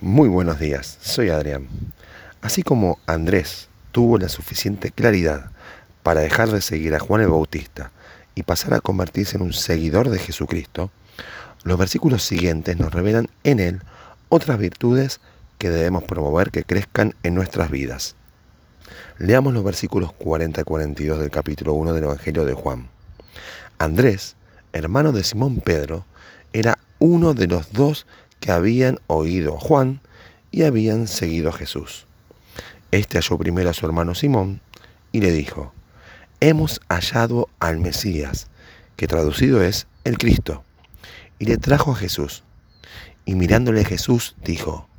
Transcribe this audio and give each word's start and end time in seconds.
Muy 0.00 0.28
buenos 0.28 0.58
días, 0.58 0.98
soy 1.00 1.28
Adrián. 1.28 1.68
Así 2.42 2.64
como 2.64 2.98
Andrés 3.06 3.68
tuvo 3.92 4.18
la 4.18 4.28
suficiente 4.28 4.90
claridad 4.90 5.52
para 6.02 6.20
dejar 6.20 6.50
de 6.50 6.60
seguir 6.60 6.94
a 6.94 6.98
Juan 6.98 7.22
el 7.22 7.28
Bautista 7.28 7.92
y 8.34 8.42
pasar 8.42 8.74
a 8.74 8.80
convertirse 8.80 9.36
en 9.36 9.44
un 9.44 9.52
seguidor 9.52 10.10
de 10.10 10.18
Jesucristo, 10.18 10.90
los 11.62 11.78
versículos 11.78 12.24
siguientes 12.24 12.76
nos 12.76 12.92
revelan 12.92 13.28
en 13.44 13.60
él 13.60 13.82
otras 14.28 14.58
virtudes 14.58 15.20
que 15.58 15.70
debemos 15.70 16.02
promover 16.02 16.50
que 16.50 16.64
crezcan 16.64 17.14
en 17.22 17.36
nuestras 17.36 17.70
vidas. 17.70 18.16
Leamos 19.18 19.54
los 19.54 19.62
versículos 19.62 20.12
40 20.12 20.60
y 20.60 20.64
42 20.64 21.20
del 21.20 21.30
capítulo 21.30 21.72
1 21.74 21.92
del 21.92 22.04
Evangelio 22.04 22.44
de 22.44 22.54
Juan. 22.54 22.88
Andrés, 23.78 24.34
hermano 24.72 25.12
de 25.12 25.22
Simón 25.22 25.60
Pedro, 25.60 26.04
era 26.52 26.78
uno 26.98 27.34
de 27.34 27.46
los 27.46 27.72
dos 27.72 28.06
que 28.44 28.52
habían 28.52 29.00
oído 29.06 29.56
a 29.56 29.58
Juan 29.58 30.02
y 30.50 30.64
habían 30.64 31.08
seguido 31.08 31.48
a 31.48 31.52
Jesús. 31.54 32.04
Este 32.90 33.16
halló 33.16 33.38
primero 33.38 33.70
a 33.70 33.72
su 33.72 33.86
hermano 33.86 34.14
Simón 34.14 34.60
y 35.12 35.22
le 35.22 35.32
dijo, 35.32 35.72
hemos 36.40 36.82
hallado 36.90 37.48
al 37.58 37.78
Mesías, 37.78 38.48
que 38.96 39.06
traducido 39.06 39.62
es 39.62 39.86
el 40.04 40.18
Cristo, 40.18 40.62
y 41.38 41.46
le 41.46 41.56
trajo 41.56 41.92
a 41.92 41.96
Jesús. 41.96 42.42
Y 43.24 43.34
mirándole 43.34 43.82
Jesús 43.82 44.36
dijo, 44.44 44.90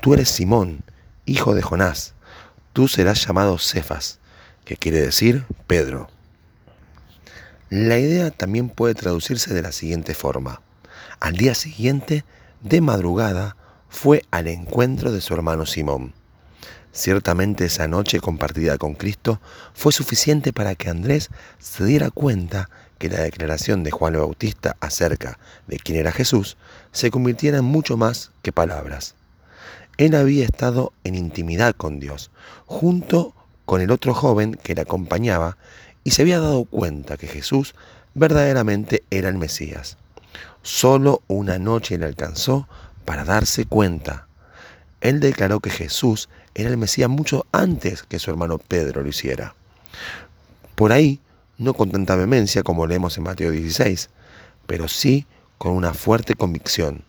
tú 0.00 0.14
eres 0.14 0.28
Simón, 0.28 0.84
hijo 1.26 1.56
de 1.56 1.62
Jonás, 1.62 2.14
tú 2.74 2.86
serás 2.86 3.26
llamado 3.26 3.58
Cefas, 3.58 4.20
que 4.64 4.76
quiere 4.76 5.00
decir 5.00 5.46
Pedro. 5.66 6.08
La 7.70 7.98
idea 7.98 8.30
también 8.30 8.68
puede 8.68 8.94
traducirse 8.94 9.52
de 9.52 9.62
la 9.62 9.72
siguiente 9.72 10.14
forma. 10.14 10.60
Al 11.18 11.34
día 11.34 11.56
siguiente 11.56 12.24
de 12.62 12.80
madrugada 12.80 13.56
fue 13.88 14.24
al 14.30 14.48
encuentro 14.48 15.12
de 15.12 15.20
su 15.20 15.34
hermano 15.34 15.66
Simón. 15.66 16.12
Ciertamente 16.92 17.66
esa 17.66 17.86
noche 17.86 18.20
compartida 18.20 18.78
con 18.78 18.94
Cristo 18.94 19.40
fue 19.74 19.92
suficiente 19.92 20.52
para 20.52 20.74
que 20.74 20.90
Andrés 20.90 21.30
se 21.58 21.84
diera 21.84 22.10
cuenta 22.10 22.70
que 22.98 23.08
la 23.08 23.20
declaración 23.20 23.84
de 23.84 23.90
Juan 23.90 24.14
el 24.14 24.20
Bautista 24.20 24.76
acerca 24.80 25.38
de 25.66 25.78
quién 25.78 25.98
era 25.98 26.12
Jesús 26.12 26.56
se 26.92 27.10
convirtiera 27.10 27.58
en 27.58 27.64
mucho 27.64 27.96
más 27.96 28.32
que 28.42 28.52
palabras. 28.52 29.14
Él 29.96 30.14
había 30.14 30.44
estado 30.44 30.92
en 31.04 31.14
intimidad 31.14 31.74
con 31.74 32.00
Dios, 32.00 32.30
junto 32.66 33.34
con 33.64 33.80
el 33.80 33.90
otro 33.90 34.14
joven 34.14 34.54
que 34.54 34.74
le 34.74 34.82
acompañaba, 34.82 35.56
y 36.04 36.12
se 36.12 36.22
había 36.22 36.40
dado 36.40 36.64
cuenta 36.64 37.16
que 37.16 37.26
Jesús 37.26 37.74
verdaderamente 38.14 39.02
era 39.10 39.28
el 39.28 39.36
Mesías. 39.36 39.98
Solo 40.62 41.22
una 41.28 41.58
noche 41.58 41.98
le 41.98 42.06
alcanzó 42.06 42.68
para 43.04 43.24
darse 43.24 43.64
cuenta. 43.64 44.26
Él 45.00 45.20
declaró 45.20 45.60
que 45.60 45.70
Jesús 45.70 46.28
era 46.54 46.68
el 46.68 46.76
Mesías 46.76 47.08
mucho 47.08 47.46
antes 47.52 48.02
que 48.02 48.18
su 48.18 48.30
hermano 48.30 48.58
Pedro 48.58 49.02
lo 49.02 49.08
hiciera. 49.08 49.54
Por 50.74 50.92
ahí, 50.92 51.20
no 51.56 51.74
con 51.74 51.90
tanta 51.90 52.16
vehemencia 52.16 52.62
como 52.62 52.86
leemos 52.86 53.16
en 53.16 53.24
Mateo 53.24 53.50
16, 53.50 54.10
pero 54.66 54.88
sí 54.88 55.26
con 55.56 55.72
una 55.72 55.94
fuerte 55.94 56.34
convicción. 56.34 57.02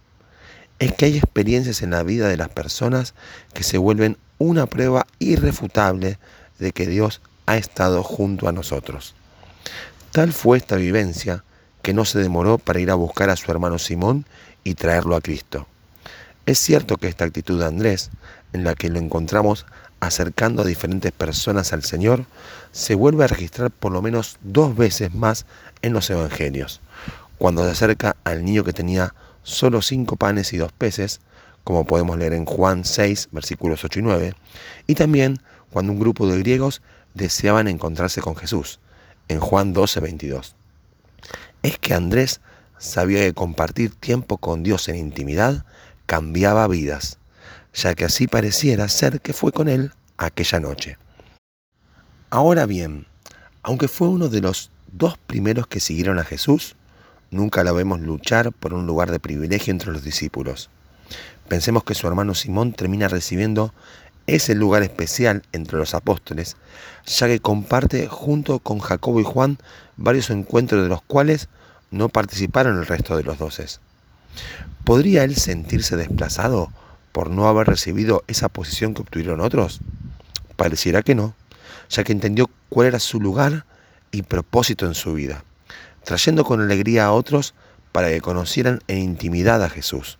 Es 0.79 0.93
que 0.93 1.05
hay 1.05 1.17
experiencias 1.17 1.81
en 1.81 1.91
la 1.91 2.03
vida 2.03 2.27
de 2.29 2.37
las 2.37 2.49
personas 2.49 3.13
que 3.53 3.63
se 3.63 3.77
vuelven 3.77 4.17
una 4.37 4.65
prueba 4.65 5.05
irrefutable 5.19 6.17
de 6.57 6.71
que 6.71 6.87
Dios 6.87 7.21
ha 7.45 7.57
estado 7.57 8.03
junto 8.03 8.47
a 8.47 8.51
nosotros. 8.51 9.15
Tal 10.11 10.33
fue 10.33 10.57
esta 10.57 10.77
vivencia 10.77 11.43
que 11.81 11.93
no 11.93 12.05
se 12.05 12.19
demoró 12.19 12.57
para 12.57 12.79
ir 12.79 12.91
a 12.91 12.95
buscar 12.95 13.29
a 13.29 13.35
su 13.35 13.51
hermano 13.51 13.79
Simón 13.79 14.25
y 14.63 14.75
traerlo 14.75 15.15
a 15.15 15.21
Cristo. 15.21 15.67
Es 16.45 16.59
cierto 16.59 16.97
que 16.97 17.07
esta 17.07 17.25
actitud 17.25 17.59
de 17.59 17.65
Andrés, 17.65 18.09
en 18.53 18.63
la 18.63 18.75
que 18.75 18.89
lo 18.89 18.99
encontramos 18.99 19.65
acercando 19.99 20.61
a 20.61 20.65
diferentes 20.65 21.11
personas 21.11 21.73
al 21.73 21.83
Señor, 21.83 22.25
se 22.71 22.95
vuelve 22.95 23.23
a 23.23 23.27
registrar 23.27 23.71
por 23.71 23.91
lo 23.91 24.01
menos 24.01 24.37
dos 24.41 24.75
veces 24.75 25.13
más 25.13 25.45
en 25.81 25.93
los 25.93 26.09
Evangelios, 26.09 26.81
cuando 27.37 27.63
se 27.65 27.71
acerca 27.71 28.15
al 28.23 28.43
niño 28.43 28.63
que 28.63 28.73
tenía 28.73 29.13
solo 29.43 29.81
cinco 29.81 30.15
panes 30.15 30.53
y 30.53 30.57
dos 30.57 30.71
peces, 30.71 31.21
como 31.63 31.85
podemos 31.85 32.17
leer 32.17 32.33
en 32.33 32.45
Juan 32.45 32.85
6, 32.85 33.29
versículos 33.31 33.83
8 33.83 33.99
y 33.99 34.01
9, 34.01 34.33
y 34.87 34.95
también 34.95 35.39
cuando 35.71 35.91
un 35.91 35.99
grupo 35.99 36.27
de 36.27 36.39
griegos 36.39 36.81
deseaban 37.13 37.67
encontrarse 37.67 38.21
con 38.21 38.35
Jesús, 38.35 38.79
en 39.27 39.39
Juan 39.39 39.73
12, 39.73 39.99
22 39.99 40.55
es 41.63 41.77
que 41.79 41.93
Andrés 41.93 42.41
sabía 42.77 43.21
que 43.21 43.33
compartir 43.33 43.93
tiempo 43.95 44.37
con 44.37 44.63
Dios 44.63 44.87
en 44.87 44.95
intimidad 44.95 45.65
cambiaba 46.05 46.67
vidas, 46.67 47.19
ya 47.73 47.93
que 47.95 48.05
así 48.05 48.27
pareciera 48.27 48.87
ser 48.89 49.21
que 49.21 49.33
fue 49.33 49.51
con 49.51 49.67
él 49.67 49.91
aquella 50.17 50.59
noche. 50.59 50.97
Ahora 52.29 52.65
bien, 52.65 53.05
aunque 53.63 53.87
fue 53.87 54.07
uno 54.07 54.29
de 54.29 54.41
los 54.41 54.71
dos 54.91 55.17
primeros 55.17 55.67
que 55.67 55.79
siguieron 55.79 56.19
a 56.19 56.23
Jesús, 56.23 56.75
nunca 57.31 57.63
lo 57.63 57.73
vemos 57.75 57.99
luchar 57.99 58.51
por 58.51 58.73
un 58.73 58.87
lugar 58.87 59.11
de 59.11 59.19
privilegio 59.19 59.71
entre 59.71 59.91
los 59.91 60.03
discípulos. 60.03 60.69
Pensemos 61.47 61.83
que 61.83 61.95
su 61.95 62.07
hermano 62.07 62.35
Simón 62.35 62.73
termina 62.73 63.07
recibiendo 63.07 63.73
ese 64.35 64.55
lugar 64.55 64.83
especial 64.83 65.43
entre 65.51 65.77
los 65.77 65.93
apóstoles, 65.93 66.57
ya 67.05 67.27
que 67.27 67.39
comparte 67.39 68.07
junto 68.07 68.59
con 68.59 68.79
Jacobo 68.79 69.19
y 69.19 69.23
Juan 69.23 69.57
varios 69.97 70.29
encuentros 70.29 70.83
de 70.83 70.89
los 70.89 71.01
cuales 71.01 71.49
no 71.91 72.09
participaron 72.09 72.77
el 72.77 72.85
resto 72.85 73.17
de 73.17 73.23
los 73.23 73.37
doces. 73.37 73.79
¿Podría 74.83 75.23
él 75.23 75.35
sentirse 75.35 75.97
desplazado 75.97 76.71
por 77.11 77.29
no 77.29 77.47
haber 77.47 77.67
recibido 77.67 78.23
esa 78.27 78.49
posición 78.49 78.93
que 78.93 79.01
obtuvieron 79.01 79.41
otros? 79.41 79.79
Pareciera 80.55 81.01
que 81.01 81.15
no, 81.15 81.35
ya 81.89 82.03
que 82.03 82.11
entendió 82.11 82.49
cuál 82.69 82.87
era 82.87 82.99
su 82.99 83.19
lugar 83.19 83.65
y 84.11 84.23
propósito 84.23 84.85
en 84.85 84.93
su 84.93 85.13
vida, 85.13 85.43
trayendo 86.03 86.43
con 86.43 86.61
alegría 86.61 87.05
a 87.05 87.11
otros 87.11 87.53
para 87.91 88.09
que 88.09 88.21
conocieran 88.21 88.81
en 88.87 88.99
intimidad 88.99 89.63
a 89.63 89.69
Jesús. 89.69 90.17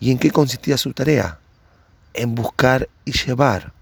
¿Y 0.00 0.10
en 0.10 0.18
qué 0.18 0.30
consistía 0.30 0.76
su 0.76 0.92
tarea? 0.92 1.38
En 2.14 2.34
buscar 2.34 2.88
y 3.04 3.12
llevar. 3.12 3.72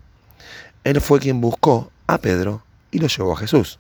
Él 0.84 1.00
fue 1.00 1.20
quien 1.20 1.40
buscó 1.40 1.92
a 2.06 2.18
Pedro 2.18 2.64
y 2.90 2.98
lo 2.98 3.06
llevó 3.06 3.34
a 3.34 3.36
Jesús. 3.36 3.78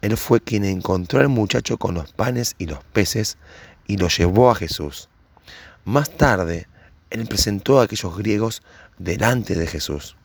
Él 0.00 0.16
fue 0.16 0.40
quien 0.40 0.64
encontró 0.64 1.20
al 1.20 1.28
muchacho 1.28 1.78
con 1.78 1.94
los 1.94 2.12
panes 2.12 2.56
y 2.58 2.66
los 2.66 2.82
peces 2.84 3.38
y 3.86 3.96
lo 3.96 4.08
llevó 4.08 4.50
a 4.50 4.54
Jesús. 4.54 5.08
Más 5.84 6.10
tarde, 6.10 6.66
él 7.10 7.26
presentó 7.26 7.80
a 7.80 7.84
aquellos 7.84 8.16
griegos 8.16 8.62
delante 8.98 9.54
de 9.54 9.66
Jesús. 9.66 10.16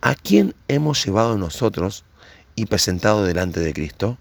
¿A 0.00 0.14
quién 0.14 0.54
hemos 0.68 1.04
llevado 1.04 1.38
nosotros 1.38 2.04
y 2.54 2.66
presentado 2.66 3.24
delante 3.24 3.60
de 3.60 3.72
Cristo? 3.72 4.18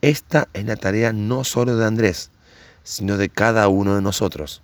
Esta 0.00 0.48
es 0.52 0.64
la 0.64 0.76
tarea 0.76 1.12
no 1.12 1.44
solo 1.44 1.76
de 1.76 1.84
Andrés, 1.84 2.30
sino 2.82 3.16
de 3.16 3.28
cada 3.28 3.68
uno 3.68 3.94
de 3.94 4.02
nosotros. 4.02 4.62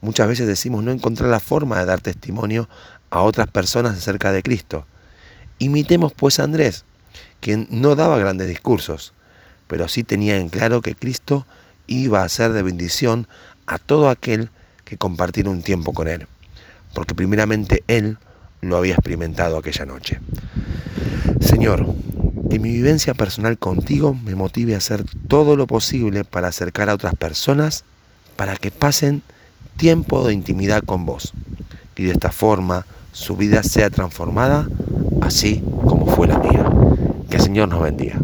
Muchas 0.00 0.28
veces 0.28 0.46
decimos 0.46 0.84
no 0.84 0.92
encontrar 0.92 1.28
la 1.28 1.40
forma 1.40 1.78
de 1.78 1.86
dar 1.86 2.00
testimonio 2.00 2.68
a 3.10 3.22
otras 3.22 3.48
personas 3.48 3.96
acerca 3.96 4.32
de 4.32 4.42
Cristo. 4.42 4.86
Imitemos 5.58 6.12
pues 6.12 6.38
a 6.38 6.44
Andrés, 6.44 6.84
quien 7.40 7.66
no 7.70 7.96
daba 7.96 8.18
grandes 8.18 8.48
discursos, 8.48 9.12
pero 9.66 9.88
sí 9.88 10.04
tenía 10.04 10.36
en 10.36 10.48
claro 10.48 10.82
que 10.82 10.94
Cristo 10.94 11.46
iba 11.86 12.22
a 12.22 12.28
ser 12.28 12.52
de 12.52 12.62
bendición 12.62 13.26
a 13.66 13.78
todo 13.78 14.08
aquel 14.08 14.50
que 14.84 14.96
compartiera 14.96 15.50
un 15.50 15.62
tiempo 15.62 15.92
con 15.92 16.08
él, 16.08 16.26
porque 16.94 17.14
primeramente 17.14 17.82
él 17.88 18.18
lo 18.60 18.76
había 18.76 18.94
experimentado 18.94 19.58
aquella 19.58 19.84
noche. 19.84 20.20
Señor, 21.40 21.86
que 22.50 22.58
mi 22.58 22.72
vivencia 22.72 23.14
personal 23.14 23.58
contigo 23.58 24.14
me 24.14 24.34
motive 24.34 24.74
a 24.74 24.78
hacer 24.78 25.04
todo 25.28 25.56
lo 25.56 25.66
posible 25.66 26.24
para 26.24 26.48
acercar 26.48 26.88
a 26.88 26.94
otras 26.94 27.14
personas 27.14 27.84
para 28.36 28.56
que 28.56 28.70
pasen 28.70 29.22
tiempo 29.78 30.26
de 30.26 30.34
intimidad 30.34 30.82
con 30.82 31.06
vos 31.06 31.32
y 31.96 32.02
de 32.02 32.12
esta 32.12 32.30
forma 32.30 32.84
su 33.12 33.36
vida 33.36 33.62
sea 33.62 33.88
transformada 33.88 34.68
así 35.22 35.62
como 35.86 36.06
fue 36.06 36.26
la 36.26 36.38
mía. 36.38 36.64
Que 37.30 37.36
el 37.36 37.42
Señor 37.42 37.68
nos 37.68 37.82
bendiga. 37.82 38.18